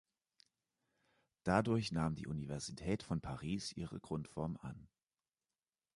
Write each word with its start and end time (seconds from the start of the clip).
Dadurch 1.43 1.91
nahm 1.91 2.15
die 2.15 2.25
Universität 2.25 3.03
von 3.03 3.21
Paris 3.21 3.71
ihre 3.73 3.99
Grundform 3.99 4.57
an. 4.59 4.89